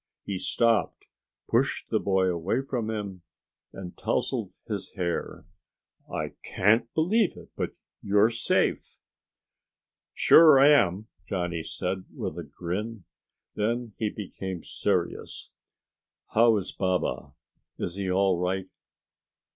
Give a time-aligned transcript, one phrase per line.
[0.23, 1.05] He stopped,
[1.47, 3.21] pushed the boy away from him,
[3.71, 5.45] and tousled his hair.
[6.11, 8.97] "I can't believe it, but you're safe!"
[10.15, 13.03] "Sure am," Johnny said, with a grin.
[13.53, 15.51] Then he became serious.
[16.33, 17.33] "How is Baba?
[17.77, 18.69] Is he all right?"